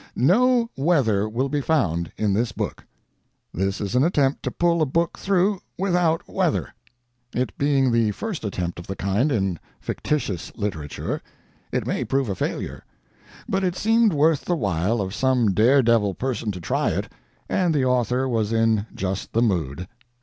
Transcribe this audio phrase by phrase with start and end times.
[0.15, 2.87] No weather will be found in this book.
[3.53, 6.73] This is an attempt to pull a book through without weather.
[7.35, 11.21] It being the first attempt of the kind in fictitious literature,
[11.71, 12.83] it may prove a failure,
[13.47, 17.07] but it seemed worth the while of some dare devil person to try it,
[17.47, 19.87] and the author was in just the mood.